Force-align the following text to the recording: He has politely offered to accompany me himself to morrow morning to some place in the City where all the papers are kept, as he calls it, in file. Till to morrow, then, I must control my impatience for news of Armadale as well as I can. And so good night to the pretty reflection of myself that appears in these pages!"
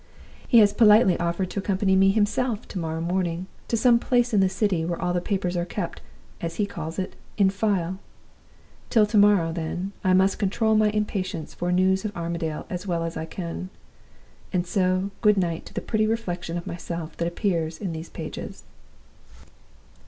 He 0.47 0.57
has 0.61 0.73
politely 0.73 1.15
offered 1.19 1.51
to 1.51 1.59
accompany 1.59 1.95
me 1.95 2.09
himself 2.09 2.67
to 2.69 2.79
morrow 2.79 3.01
morning 3.01 3.45
to 3.67 3.77
some 3.77 3.99
place 3.99 4.33
in 4.33 4.39
the 4.39 4.49
City 4.49 4.83
where 4.83 4.99
all 4.99 5.13
the 5.13 5.21
papers 5.21 5.55
are 5.55 5.63
kept, 5.63 6.01
as 6.41 6.55
he 6.55 6.65
calls 6.65 6.97
it, 6.97 7.15
in 7.37 7.51
file. 7.51 7.99
Till 8.89 9.05
to 9.05 9.15
morrow, 9.19 9.53
then, 9.53 9.91
I 10.03 10.13
must 10.13 10.39
control 10.39 10.73
my 10.73 10.89
impatience 10.89 11.53
for 11.53 11.71
news 11.71 12.03
of 12.03 12.17
Armadale 12.17 12.65
as 12.67 12.87
well 12.87 13.03
as 13.03 13.15
I 13.15 13.25
can. 13.25 13.69
And 14.51 14.65
so 14.65 15.11
good 15.21 15.37
night 15.37 15.67
to 15.67 15.73
the 15.75 15.81
pretty 15.81 16.07
reflection 16.07 16.57
of 16.57 16.65
myself 16.65 17.15
that 17.17 17.27
appears 17.27 17.77
in 17.77 17.91
these 17.91 18.09
pages!" 18.09 18.63